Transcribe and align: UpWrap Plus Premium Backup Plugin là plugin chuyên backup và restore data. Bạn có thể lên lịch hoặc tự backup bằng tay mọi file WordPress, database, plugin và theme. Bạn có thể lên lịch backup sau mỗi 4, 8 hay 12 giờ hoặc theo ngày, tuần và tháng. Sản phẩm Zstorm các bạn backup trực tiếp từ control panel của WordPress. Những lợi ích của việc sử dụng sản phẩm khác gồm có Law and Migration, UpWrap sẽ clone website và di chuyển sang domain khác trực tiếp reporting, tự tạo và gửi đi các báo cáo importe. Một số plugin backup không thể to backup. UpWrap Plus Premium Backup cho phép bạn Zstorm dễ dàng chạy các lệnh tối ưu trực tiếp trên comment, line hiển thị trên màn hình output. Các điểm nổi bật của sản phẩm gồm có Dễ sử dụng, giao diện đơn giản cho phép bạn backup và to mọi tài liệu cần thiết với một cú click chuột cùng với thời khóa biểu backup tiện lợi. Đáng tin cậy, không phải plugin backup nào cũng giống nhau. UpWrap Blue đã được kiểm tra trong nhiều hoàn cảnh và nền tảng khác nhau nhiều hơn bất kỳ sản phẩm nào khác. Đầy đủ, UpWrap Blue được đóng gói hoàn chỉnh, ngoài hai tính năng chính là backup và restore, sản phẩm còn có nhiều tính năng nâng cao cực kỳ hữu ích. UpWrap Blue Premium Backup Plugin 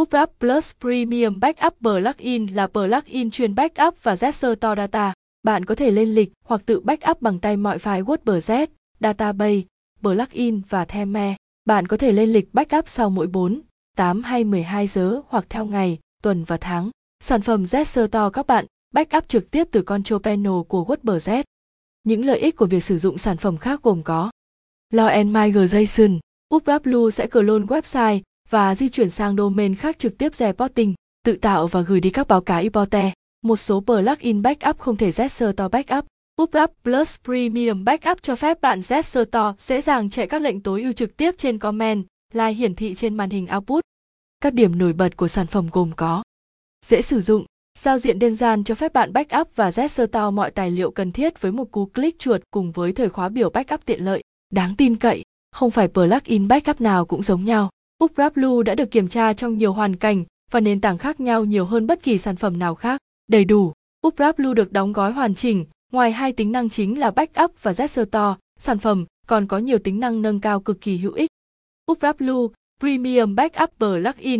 UpWrap 0.00 0.26
Plus 0.38 0.72
Premium 0.80 1.40
Backup 1.40 1.74
Plugin 1.80 2.46
là 2.46 2.66
plugin 2.66 3.30
chuyên 3.30 3.54
backup 3.54 4.02
và 4.02 4.16
restore 4.16 4.74
data. 4.76 5.14
Bạn 5.42 5.64
có 5.64 5.74
thể 5.74 5.90
lên 5.90 6.14
lịch 6.14 6.32
hoặc 6.44 6.62
tự 6.66 6.80
backup 6.80 7.22
bằng 7.22 7.38
tay 7.38 7.56
mọi 7.56 7.78
file 7.78 8.04
WordPress, 8.04 8.66
database, 9.00 9.60
plugin 10.02 10.62
và 10.68 10.84
theme. 10.84 11.36
Bạn 11.64 11.86
có 11.86 11.96
thể 11.96 12.12
lên 12.12 12.32
lịch 12.32 12.54
backup 12.54 12.88
sau 12.88 13.10
mỗi 13.10 13.26
4, 13.26 13.60
8 13.96 14.22
hay 14.22 14.44
12 14.44 14.86
giờ 14.86 15.20
hoặc 15.28 15.44
theo 15.48 15.66
ngày, 15.66 15.98
tuần 16.22 16.44
và 16.44 16.56
tháng. 16.56 16.90
Sản 17.24 17.42
phẩm 17.42 17.62
Zstorm 17.62 18.30
các 18.30 18.46
bạn 18.46 18.66
backup 18.94 19.28
trực 19.28 19.50
tiếp 19.50 19.68
từ 19.70 19.82
control 19.82 20.22
panel 20.22 20.62
của 20.68 20.84
WordPress. 20.84 21.42
Những 22.04 22.24
lợi 22.24 22.38
ích 22.38 22.56
của 22.56 22.66
việc 22.66 22.84
sử 22.84 22.98
dụng 22.98 23.18
sản 23.18 23.36
phẩm 23.36 23.56
khác 23.56 23.82
gồm 23.82 24.02
có 24.02 24.30
Law 24.92 25.06
and 25.06 25.34
Migration, 25.34 26.18
UpWrap 26.52 27.10
sẽ 27.10 27.26
clone 27.26 27.64
website 27.66 28.20
và 28.50 28.74
di 28.74 28.88
chuyển 28.88 29.10
sang 29.10 29.36
domain 29.36 29.74
khác 29.74 29.98
trực 29.98 30.18
tiếp 30.18 30.34
reporting, 30.34 30.94
tự 31.24 31.36
tạo 31.36 31.66
và 31.66 31.80
gửi 31.80 32.00
đi 32.00 32.10
các 32.10 32.28
báo 32.28 32.40
cáo 32.40 32.60
importe. 32.60 33.12
Một 33.42 33.56
số 33.56 33.80
plugin 33.80 34.42
backup 34.42 34.78
không 34.78 34.96
thể 34.96 35.10
to 35.56 35.68
backup. 35.68 36.06
UpWrap 36.40 36.68
Plus 36.84 37.16
Premium 37.24 37.84
Backup 37.84 38.22
cho 38.22 38.36
phép 38.36 38.60
bạn 38.60 38.80
Zstorm 38.80 39.54
dễ 39.58 39.80
dàng 39.80 40.10
chạy 40.10 40.26
các 40.26 40.42
lệnh 40.42 40.60
tối 40.60 40.82
ưu 40.82 40.92
trực 40.92 41.16
tiếp 41.16 41.34
trên 41.38 41.58
comment, 41.58 42.04
line 42.32 42.52
hiển 42.52 42.74
thị 42.74 42.94
trên 42.94 43.14
màn 43.14 43.30
hình 43.30 43.46
output. 43.54 43.84
Các 44.40 44.54
điểm 44.54 44.78
nổi 44.78 44.92
bật 44.92 45.16
của 45.16 45.28
sản 45.28 45.46
phẩm 45.46 45.68
gồm 45.72 45.90
có 45.96 46.22
Dễ 46.86 47.02
sử 47.02 47.20
dụng, 47.20 47.44
giao 47.78 47.98
diện 47.98 48.18
đơn 48.18 48.34
giản 48.34 48.64
cho 48.64 48.74
phép 48.74 48.92
bạn 48.92 49.12
backup 49.12 49.56
và 49.56 49.72
to 50.12 50.30
mọi 50.30 50.50
tài 50.50 50.70
liệu 50.70 50.90
cần 50.90 51.12
thiết 51.12 51.40
với 51.40 51.52
một 51.52 51.72
cú 51.72 51.86
click 51.86 52.18
chuột 52.18 52.40
cùng 52.50 52.72
với 52.72 52.92
thời 52.92 53.08
khóa 53.08 53.28
biểu 53.28 53.50
backup 53.50 53.86
tiện 53.86 54.04
lợi. 54.04 54.22
Đáng 54.52 54.74
tin 54.78 54.96
cậy, 54.96 55.22
không 55.52 55.70
phải 55.70 55.88
plugin 55.88 56.48
backup 56.48 56.80
nào 56.80 57.06
cũng 57.06 57.22
giống 57.22 57.44
nhau. 57.44 57.70
UpWrap 58.02 58.30
Blue 58.34 58.62
đã 58.64 58.74
được 58.74 58.90
kiểm 58.90 59.08
tra 59.08 59.32
trong 59.32 59.58
nhiều 59.58 59.72
hoàn 59.72 59.96
cảnh 59.96 60.24
và 60.50 60.60
nền 60.60 60.80
tảng 60.80 60.98
khác 60.98 61.20
nhau 61.20 61.44
nhiều 61.44 61.64
hơn 61.64 61.86
bất 61.86 62.02
kỳ 62.02 62.18
sản 62.18 62.36
phẩm 62.36 62.58
nào 62.58 62.74
khác. 62.74 63.00
Đầy 63.28 63.44
đủ, 63.44 63.72
UpWrap 64.06 64.32
Blue 64.36 64.54
được 64.54 64.72
đóng 64.72 64.92
gói 64.92 65.12
hoàn 65.12 65.34
chỉnh, 65.34 65.64
ngoài 65.92 66.12
hai 66.12 66.32
tính 66.32 66.52
năng 66.52 66.68
chính 66.68 66.98
là 67.00 67.10
backup 67.10 67.62
và 67.62 67.72
restore, 67.72 68.34
sản 68.58 68.78
phẩm 68.78 69.06
còn 69.26 69.46
có 69.46 69.58
nhiều 69.58 69.78
tính 69.78 70.00
năng 70.00 70.22
nâng 70.22 70.40
cao 70.40 70.60
cực 70.60 70.80
kỳ 70.80 70.96
hữu 70.96 71.12
ích. 71.12 71.30
UpWrap 71.90 72.14
Blue 72.18 72.54
Premium 72.80 73.34
Backup 73.34 73.70
Plugin 73.78 74.14